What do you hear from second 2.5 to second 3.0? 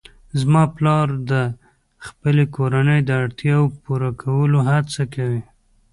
کورنۍ